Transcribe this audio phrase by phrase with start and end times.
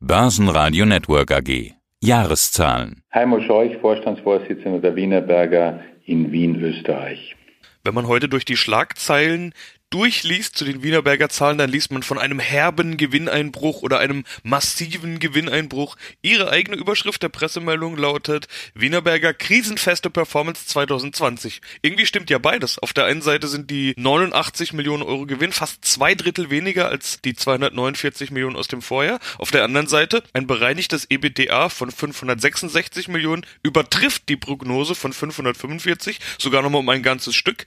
[0.00, 1.74] Börsenradio Network AG.
[2.00, 3.02] Jahreszahlen.
[3.12, 7.34] Heimo Scheuch, Vorstandsvorsitzender der Wienerberger in Wien, Österreich.
[7.82, 9.52] Wenn man heute durch die Schlagzeilen
[9.90, 15.18] durchliest zu den Wienerberger Zahlen, dann liest man von einem herben Gewinneinbruch oder einem massiven
[15.18, 15.96] Gewinneinbruch.
[16.22, 21.60] Ihre eigene Überschrift der Pressemeldung lautet Wienerberger krisenfeste Performance 2020.
[21.82, 22.78] Irgendwie stimmt ja beides.
[22.78, 27.20] Auf der einen Seite sind die 89 Millionen Euro Gewinn fast zwei Drittel weniger als
[27.22, 29.20] die 249 Millionen aus dem Vorjahr.
[29.38, 36.18] Auf der anderen Seite ein bereinigtes EBITDA von 566 Millionen übertrifft die Prognose von 545
[36.38, 37.64] sogar nochmal um ein ganzes Stück.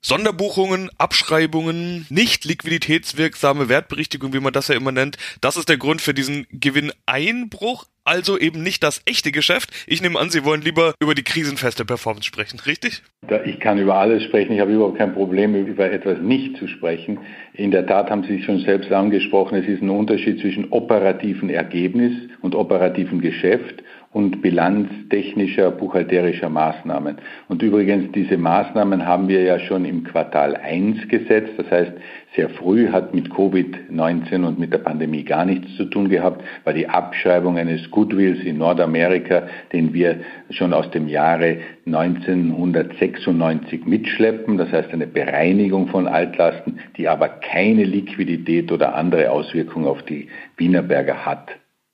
[0.00, 6.00] Sonderbuchungen, Abschreibungen, nicht liquiditätswirksame Wertberichtigung, wie man das ja immer nennt, das ist der Grund
[6.00, 9.70] für diesen Gewinneinbruch, also eben nicht das echte Geschäft.
[9.86, 13.02] Ich nehme an, Sie wollen lieber über die krisenfeste Performance sprechen, richtig?
[13.44, 14.52] Ich kann über alles sprechen.
[14.52, 17.18] Ich habe überhaupt kein Problem, über etwas nicht zu sprechen.
[17.52, 21.50] In der Tat haben Sie sich schon selbst angesprochen, es ist ein Unterschied zwischen operativen
[21.50, 27.18] Ergebnis und operativen Geschäft und bilanztechnischer, buchhalterischer Maßnahmen.
[27.48, 31.52] Und übrigens, diese Maßnahmen haben wir ja schon im Quartal 1 gesetzt.
[31.58, 31.92] Das heißt,
[32.34, 36.72] sehr früh hat mit Covid-19 und mit der Pandemie gar nichts zu tun gehabt, war
[36.72, 40.20] die Abschreibung eines Goodwills in Nordamerika, den wir
[40.50, 44.56] schon aus dem Jahre 1996 mitschleppen.
[44.56, 50.28] Das heißt, eine Bereinigung von Altlasten, die aber keine Liquidität oder andere Auswirkungen auf die
[50.56, 51.50] Wienerberger hat.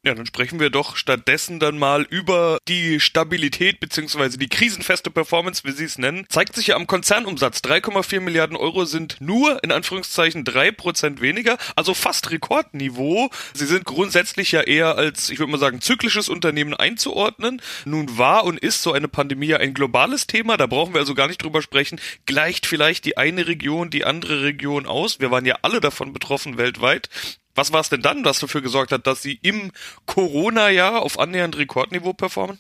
[0.07, 5.63] Ja, dann sprechen wir doch stattdessen dann mal über die Stabilität beziehungsweise die krisenfeste Performance,
[5.65, 6.27] wie Sie es nennen.
[6.29, 7.61] Zeigt sich ja am Konzernumsatz.
[7.61, 13.31] 3,4 Milliarden Euro sind nur in Anführungszeichen drei Prozent weniger, also fast Rekordniveau.
[13.55, 17.63] Sie sind grundsätzlich ja eher als, ich würde mal sagen, zyklisches Unternehmen einzuordnen.
[17.87, 21.15] Nun war und ist so eine Pandemie ja ein globales Thema, da brauchen wir also
[21.15, 21.99] gar nicht drüber sprechen.
[22.27, 25.19] Gleicht vielleicht die eine Region die andere Region aus?
[25.19, 27.09] Wir waren ja alle davon betroffen weltweit.
[27.55, 29.71] Was war es denn dann, was dafür gesorgt hat, dass Sie im
[30.07, 32.59] Corona-Jahr auf annähernd Rekordniveau performen?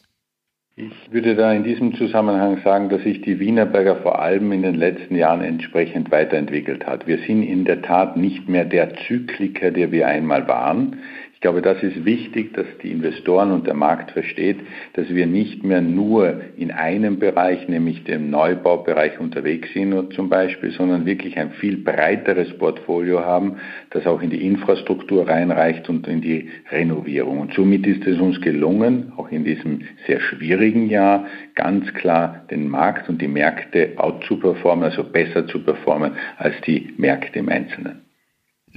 [0.77, 4.75] Ich würde da in diesem Zusammenhang sagen, dass sich die Wienerberger vor allem in den
[4.75, 7.06] letzten Jahren entsprechend weiterentwickelt hat.
[7.06, 10.99] Wir sind in der Tat nicht mehr der Zykliker, der wir einmal waren
[11.44, 14.56] glaube, das ist wichtig, dass die Investoren und der Markt versteht,
[14.94, 20.71] dass wir nicht mehr nur in einem Bereich, nämlich dem Neubaubereich unterwegs sind zum Beispiel,
[20.71, 23.56] sondern wirklich ein viel breiteres Portfolio haben,
[23.91, 27.41] das auch in die Infrastruktur reinreicht und in die Renovierung.
[27.41, 32.69] Und somit ist es uns gelungen, auch in diesem sehr schwierigen Jahr, ganz klar den
[32.71, 37.50] Markt und die Märkte out zu performen, also besser zu performen als die Märkte im
[37.50, 38.00] Einzelnen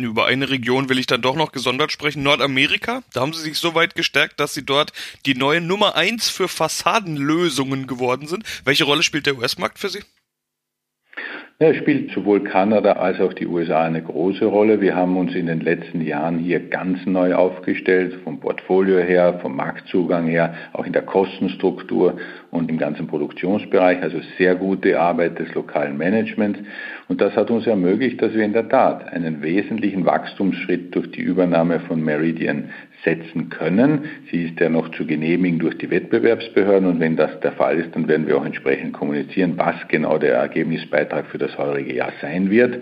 [0.03, 2.23] über eine Region will ich dann doch noch gesondert sprechen.
[2.23, 4.93] Nordamerika, da haben sie sich so weit gestärkt, dass sie dort
[5.25, 8.43] die neue Nummer eins für Fassadenlösungen geworden sind.
[8.63, 10.03] Welche Rolle spielt der US-Markt für Sie?
[11.59, 14.79] Ja, spielt sowohl Kanada als auch die USA eine große Rolle.
[14.79, 19.55] Wir haben uns in den letzten Jahren hier ganz neu aufgestellt, vom Portfolio her, vom
[19.55, 22.17] Marktzugang her, auch in der Kostenstruktur
[22.51, 24.03] und im ganzen Produktionsbereich.
[24.03, 26.59] Also sehr gute Arbeit des lokalen Managements.
[27.07, 31.21] Und das hat uns ermöglicht, dass wir in der Tat einen wesentlichen Wachstumsschritt durch die
[31.21, 32.69] Übernahme von Meridian
[33.03, 34.05] setzen können.
[34.31, 37.95] Sie ist ja noch zu genehmigen durch die Wettbewerbsbehörden und wenn das der Fall ist,
[37.95, 42.49] dann werden wir auch entsprechend kommunizieren, was genau der Ergebnisbeitrag für das heurige Jahr sein
[42.49, 42.79] wird.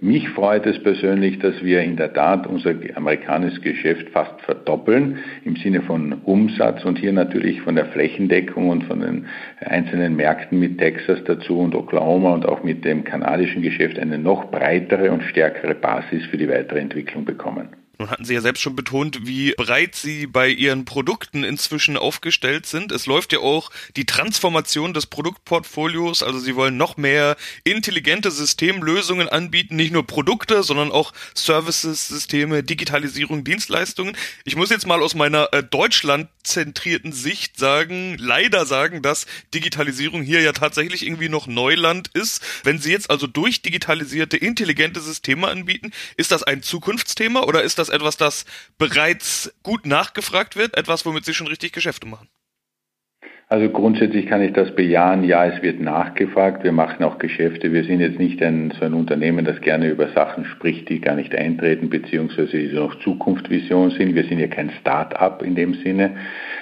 [0.00, 5.56] Mich freut es persönlich, dass wir in der Tat unser amerikanisches Geschäft fast verdoppeln im
[5.56, 9.26] Sinne von Umsatz und hier natürlich von der Flächendeckung und von den
[9.58, 14.52] einzelnen Märkten mit Texas dazu und Oklahoma und auch mit dem kanadischen Geschäft eine noch
[14.52, 17.77] breitere und stärkere Basis für die weitere Entwicklung bekommen.
[18.00, 22.64] Nun hatten Sie ja selbst schon betont, wie breit Sie bei Ihren Produkten inzwischen aufgestellt
[22.64, 22.92] sind.
[22.92, 26.22] Es läuft ja auch die Transformation des Produktportfolios.
[26.22, 29.74] Also Sie wollen noch mehr intelligente Systemlösungen anbieten.
[29.74, 34.16] Nicht nur Produkte, sondern auch Services, Systeme, Digitalisierung, Dienstleistungen.
[34.44, 40.22] Ich muss jetzt mal aus meiner äh, Deutschland zentrierten Sicht sagen, leider sagen, dass Digitalisierung
[40.22, 42.42] hier ja tatsächlich irgendwie noch Neuland ist.
[42.62, 47.80] Wenn Sie jetzt also durch digitalisierte, intelligente Systeme anbieten, ist das ein Zukunftsthema oder ist
[47.80, 48.44] das das etwas, das
[48.78, 52.28] bereits gut nachgefragt wird, etwas, womit Sie schon richtig Geschäfte machen?
[53.50, 55.24] Also grundsätzlich kann ich das bejahen.
[55.24, 56.64] Ja, es wird nachgefragt.
[56.64, 57.72] Wir machen auch Geschäfte.
[57.72, 61.14] Wir sind jetzt nicht ein, so ein Unternehmen, das gerne über Sachen spricht, die gar
[61.14, 64.14] nicht eintreten, beziehungsweise die noch Zukunftsvision sind.
[64.14, 66.14] Wir sind ja kein Start-up in dem Sinne.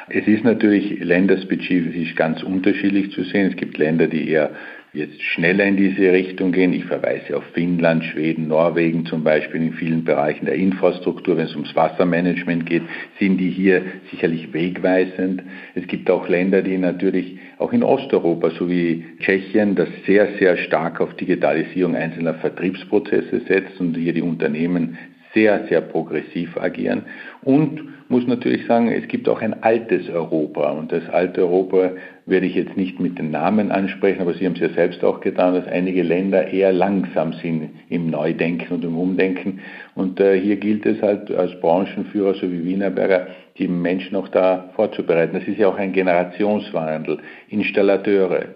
[0.09, 3.51] Es ist natürlich länderspezifisch ganz unterschiedlich zu sehen.
[3.51, 4.53] Es gibt Länder, die eher
[4.97, 6.73] jetzt schneller in diese Richtung gehen.
[6.73, 11.37] Ich verweise auf Finnland, Schweden, Norwegen zum Beispiel in vielen Bereichen der Infrastruktur.
[11.37, 12.83] Wenn es ums Wassermanagement geht,
[13.19, 15.43] sind die hier sicherlich wegweisend.
[15.75, 20.57] Es gibt auch Länder, die natürlich auch in Osteuropa, so wie Tschechien, das sehr, sehr
[20.57, 24.97] stark auf Digitalisierung einzelner Vertriebsprozesse setzt und hier die Unternehmen
[25.37, 27.03] sehr, sehr progressiv agieren
[27.43, 31.91] und muss natürlich sagen, es gibt auch ein altes Europa und das alte Europa
[32.25, 35.21] werde ich jetzt nicht mit den Namen ansprechen, aber Sie haben es ja selbst auch
[35.21, 39.61] getan, dass einige Länder eher langsam sind im Neudenken und im Umdenken
[39.95, 43.27] und äh, hier gilt es halt als Branchenführer, so wie Wienerberger,
[43.59, 45.35] die Menschen auch da vorzubereiten.
[45.39, 47.19] Das ist ja auch ein Generationswandel.
[47.49, 48.47] Installateure,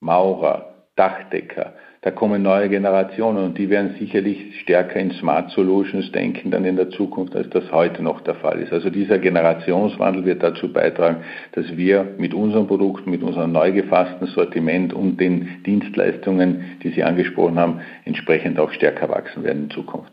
[0.00, 1.72] Maurer, Dachdecker,
[2.04, 6.76] da kommen neue Generationen und die werden sicherlich stärker in Smart Solutions denken dann in
[6.76, 8.74] der Zukunft, als das heute noch der Fall ist.
[8.74, 14.26] Also dieser Generationswandel wird dazu beitragen, dass wir mit unseren Produkten, mit unserem neu gefassten
[14.26, 20.12] Sortiment und den Dienstleistungen, die Sie angesprochen haben, entsprechend auch stärker wachsen werden in Zukunft.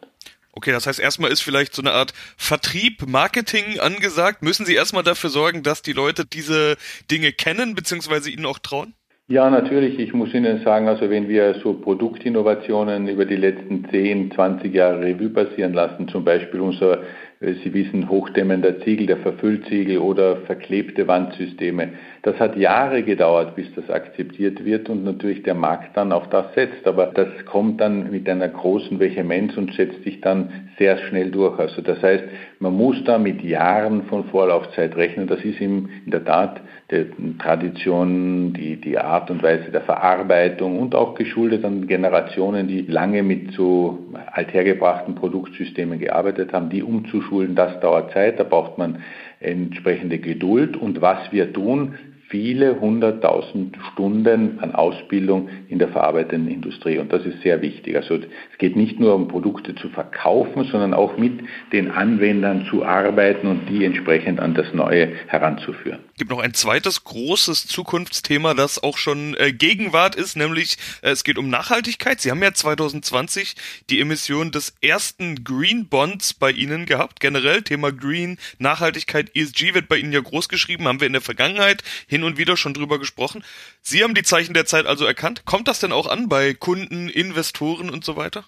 [0.53, 4.43] Okay, das heißt, erstmal ist vielleicht so eine Art Vertrieb, Marketing angesagt.
[4.43, 6.77] Müssen Sie erstmal dafür sorgen, dass die Leute diese
[7.11, 8.93] Dinge kennen, beziehungsweise ihnen auch trauen?
[9.31, 9.97] Ja, natürlich.
[9.97, 14.99] Ich muss Ihnen sagen, also wenn wir so Produktinnovationen über die letzten 10, 20 Jahre
[14.99, 16.99] Revue passieren lassen, zum Beispiel unser
[17.39, 21.93] äh, Sie wissen, hochdämmender Ziegel, der Verfüllziegel oder verklebte Wandsysteme.
[22.23, 26.53] Das hat Jahre gedauert, bis das akzeptiert wird und natürlich der Markt dann auf das
[26.53, 26.85] setzt.
[26.85, 31.57] Aber das kommt dann mit einer großen Vehemenz und setzt sich dann sehr schnell durch.
[31.57, 32.25] Also das heißt,
[32.59, 35.27] man muss da mit Jahren von Vorlaufzeit rechnen.
[35.27, 36.59] Das ist in der Tat
[36.91, 37.05] der
[37.39, 43.23] Tradition, die, die Art und Weise der Verarbeitung und auch geschuldet an Generationen, die lange
[43.23, 43.99] mit so
[44.33, 49.03] althergebrachten Produktsystemen gearbeitet haben, die umzuschulen, das dauert Zeit, da braucht man
[49.39, 50.75] entsprechende Geduld.
[50.75, 51.95] Und was wir tun,
[52.31, 56.97] viele hunderttausend Stunden an Ausbildung in der verarbeitenden Industrie.
[56.97, 57.97] Und das ist sehr wichtig.
[57.97, 61.41] Also es geht nicht nur um Produkte zu verkaufen, sondern auch mit
[61.73, 65.99] den Anwendern zu arbeiten und die entsprechend an das Neue heranzuführen.
[66.13, 71.09] Es gibt noch ein zweites großes Zukunftsthema, das auch schon äh, Gegenwart ist, nämlich äh,
[71.09, 72.21] es geht um Nachhaltigkeit.
[72.21, 73.55] Sie haben ja 2020
[73.89, 77.19] die Emission des ersten Green Bonds bei Ihnen gehabt.
[77.19, 81.21] Generell Thema Green, Nachhaltigkeit, ESG wird bei Ihnen ja groß geschrieben, haben wir in der
[81.21, 83.44] Vergangenheit hin hin und wieder schon drüber gesprochen.
[83.81, 85.44] Sie haben die Zeichen der Zeit also erkannt.
[85.45, 88.45] Kommt das denn auch an bei Kunden, Investoren und so weiter?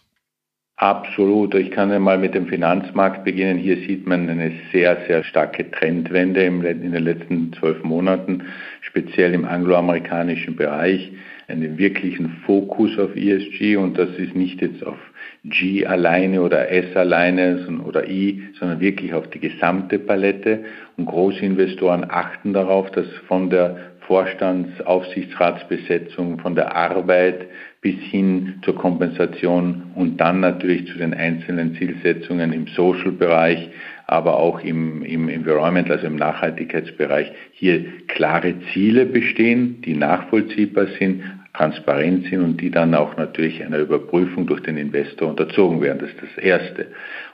[0.76, 1.54] Absolut.
[1.56, 3.58] Ich kann ja mal mit dem Finanzmarkt beginnen.
[3.58, 8.44] Hier sieht man eine sehr, sehr starke Trendwende in den letzten zwölf Monaten,
[8.82, 11.12] speziell im angloamerikanischen Bereich,
[11.48, 14.98] einen wirklichen Fokus auf ESG und das ist nicht jetzt auf
[15.46, 20.64] G alleine oder S alleine oder I, sondern wirklich auf die gesamte Palette.
[20.96, 23.76] Und Großinvestoren achten darauf, dass von der
[24.08, 27.48] Vorstandsaufsichtsratsbesetzung, von der Arbeit
[27.82, 33.70] bis hin zur Kompensation und dann natürlich zu den einzelnen Zielsetzungen im Social-Bereich,
[34.08, 41.22] aber auch im, im Environment, also im Nachhaltigkeitsbereich, hier klare Ziele bestehen, die nachvollziehbar sind,
[41.54, 46.00] transparent sind und die dann auch natürlich einer Überprüfung durch den Investor unterzogen werden.
[46.00, 46.88] Das ist das Erste.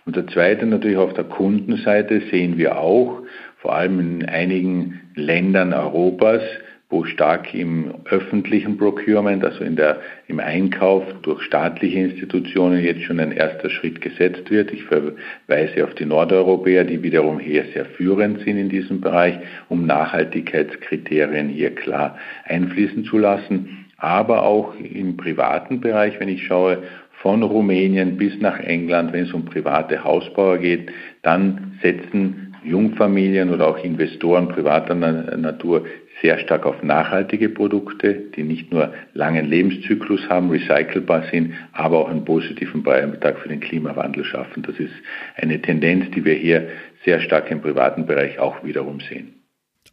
[0.06, 3.22] Und der Zweite natürlich auf der Kundenseite sehen wir auch,
[3.58, 6.42] vor allem in einigen Ländern Europas,
[6.90, 13.20] wo stark im öffentlichen Procurement, also in der, im Einkauf durch staatliche Institutionen jetzt schon
[13.20, 14.72] ein erster Schritt gesetzt wird.
[14.72, 19.38] Ich verweise auf die Nordeuropäer, die wiederum hier sehr führend sind in diesem Bereich,
[19.70, 26.84] um Nachhaltigkeitskriterien hier klar einfließen zu lassen aber auch im privaten Bereich, wenn ich schaue,
[27.22, 30.90] von Rumänien bis nach England, wenn es um private Hausbauer geht,
[31.22, 35.86] dann setzen Jungfamilien oder auch Investoren privater Natur
[36.22, 42.10] sehr stark auf nachhaltige Produkte, die nicht nur langen Lebenszyklus haben, recycelbar sind, aber auch
[42.10, 44.64] einen positiven Beitrag für den Klimawandel schaffen.
[44.64, 44.94] Das ist
[45.38, 46.68] eine Tendenz, die wir hier
[47.06, 49.39] sehr stark im privaten Bereich auch wiederum sehen.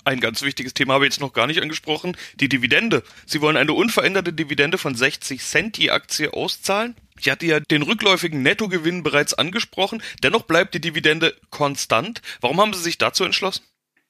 [0.06, 3.02] Ein ganz wichtiges Thema habe ich jetzt noch gar nicht angesprochen, die Dividende.
[3.26, 6.94] Sie wollen eine unveränderte Dividende von 60 Cent die Aktie auszahlen.
[7.18, 10.00] Ich hatte ja den rückläufigen Nettogewinn bereits angesprochen.
[10.22, 12.22] Dennoch bleibt die Dividende konstant.
[12.40, 13.64] Warum haben Sie sich dazu entschlossen?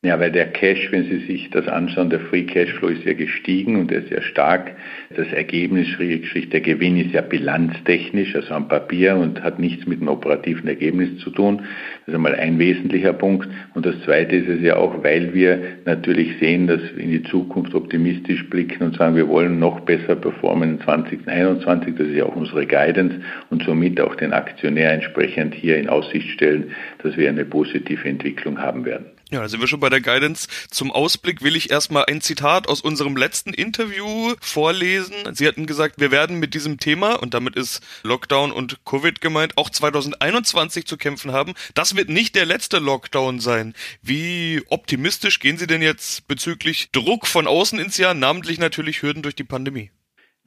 [0.06, 3.75] Ja, weil der Cash, wenn Sie sich das anschauen, der Free Cashflow ist ja gestiegen
[3.75, 4.70] und er ist ja stark.
[5.16, 10.06] Das Ergebnis, der Gewinn ist ja bilanztechnisch, also am Papier und hat nichts mit dem
[10.06, 11.56] operativen Ergebnis zu tun.
[11.56, 13.48] Das ist einmal ein wesentlicher Punkt.
[13.75, 17.25] Und das Zweite ist es ja auch, weil wir natürlich sehen, dass wir in die
[17.25, 21.96] Zukunft optimistisch blicken und sagen, wir wollen noch besser performen in 2021.
[21.96, 23.16] Das ist ja auch unsere Guidance
[23.50, 26.70] und somit auch den Aktionär entsprechend hier in Aussicht stellen,
[27.02, 29.15] dass wir eine positive Entwicklung haben werden.
[29.33, 30.47] Ja, da sind wir schon bei der Guidance.
[30.71, 35.14] Zum Ausblick will ich erstmal ein Zitat aus unserem letzten Interview vorlesen.
[35.33, 39.54] Sie hatten gesagt, wir werden mit diesem Thema, und damit ist Lockdown und Covid gemeint,
[39.56, 41.54] auch 2021 zu kämpfen haben.
[41.75, 43.75] Das wird nicht der letzte Lockdown sein.
[44.00, 49.23] Wie optimistisch gehen Sie denn jetzt bezüglich Druck von außen ins Jahr, namentlich natürlich Hürden
[49.23, 49.90] durch die Pandemie?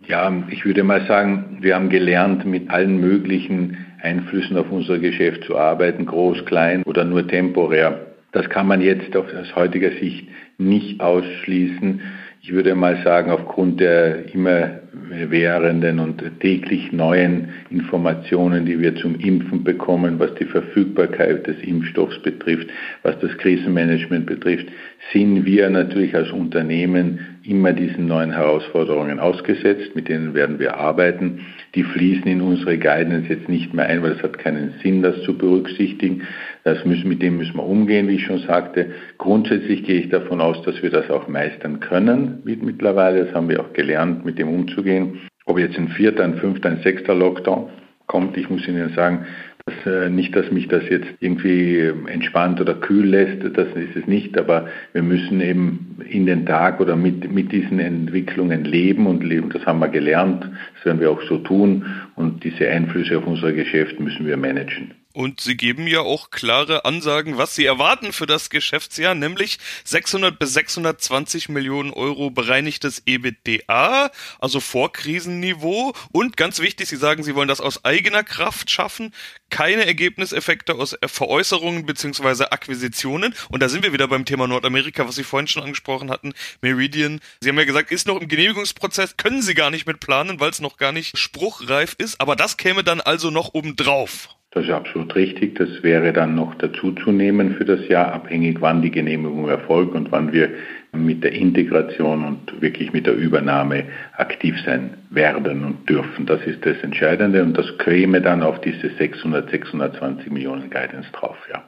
[0.07, 5.43] Ja, ich würde mal sagen, wir haben gelernt, mit allen möglichen Einflüssen auf unser Geschäft
[5.43, 8.08] zu arbeiten, groß, klein oder nur temporär.
[8.31, 12.01] Das kann man jetzt aus heutiger Sicht nicht ausschließen.
[12.41, 19.15] Ich würde mal sagen, aufgrund der immer währenden und täglich neuen Informationen, die wir zum
[19.15, 22.69] Impfen bekommen, was die Verfügbarkeit des Impfstoffs betrifft,
[23.03, 24.67] was das Krisenmanagement betrifft,
[25.11, 31.45] sind wir natürlich als Unternehmen immer diesen neuen Herausforderungen ausgesetzt, mit denen werden wir arbeiten.
[31.75, 35.21] Die fließen in unsere Guidance jetzt nicht mehr ein, weil es hat keinen Sinn, das
[35.23, 36.23] zu berücksichtigen.
[36.63, 38.91] Das müssen, mit dem müssen wir umgehen, wie ich schon sagte.
[39.17, 43.25] Grundsätzlich gehe ich davon aus, dass wir das auch meistern können mittlerweile.
[43.25, 45.19] Das haben wir auch gelernt, mit dem umzugehen.
[45.45, 47.69] Ob jetzt ein vierter, ein fünfter, ein sechster Lockdown
[48.07, 49.25] kommt, ich muss Ihnen sagen,
[49.69, 54.07] dass, äh, nicht, dass mich das jetzt irgendwie entspannt oder kühl lässt, das ist es
[54.07, 59.23] nicht, aber wir müssen eben in den Tag oder mit, mit diesen Entwicklungen leben und
[59.23, 60.43] leben, das haben wir gelernt,
[60.75, 61.85] das werden wir auch so tun
[62.15, 64.91] und diese Einflüsse auf unser Geschäft müssen wir managen.
[65.11, 70.37] Und sie geben ja auch klare Ansagen, was sie erwarten für das Geschäftsjahr, nämlich 600
[70.37, 75.95] bis 620 Millionen Euro bereinigtes EBITDA, also Vorkrisenniveau.
[76.11, 79.11] Und ganz wichtig, sie sagen, sie wollen das aus eigener Kraft schaffen,
[79.49, 83.33] keine Ergebniseffekte aus Veräußerungen beziehungsweise Akquisitionen.
[83.49, 87.19] Und da sind wir wieder beim Thema Nordamerika, was Sie vorhin schon angesprochen hatten, Meridian.
[87.41, 90.51] Sie haben ja gesagt, ist noch im Genehmigungsprozess, können Sie gar nicht mit planen, weil
[90.51, 92.21] es noch gar nicht spruchreif ist.
[92.21, 94.29] Aber das käme dann also noch obendrauf.
[94.51, 95.55] Das ist absolut richtig.
[95.55, 100.33] Das wäre dann noch dazuzunehmen für das Jahr, abhängig wann die Genehmigung erfolgt und wann
[100.33, 100.49] wir
[100.91, 103.85] mit der Integration und wirklich mit der Übernahme
[104.17, 106.25] aktiv sein werden und dürfen.
[106.25, 111.37] Das ist das Entscheidende und das käme dann auf diese 600, 620 Millionen Guidance drauf,
[111.51, 111.63] ja.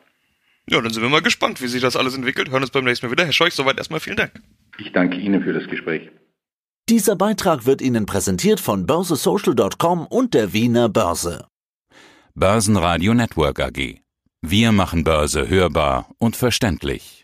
[0.67, 2.50] Ja, dann sind wir mal gespannt, wie sich das alles entwickelt.
[2.50, 3.25] Hören uns beim nächsten Mal wieder.
[3.25, 4.31] Herr Scheuch, soweit erstmal vielen Dank.
[4.79, 6.09] Ich danke Ihnen für das Gespräch.
[6.89, 11.50] Dieser Beitrag wird Ihnen präsentiert von börsesocial.com und der Wiener Börse.
[12.35, 14.00] Börsenradio Network AG.
[14.41, 17.20] Wir machen Börse hörbar und verständlich.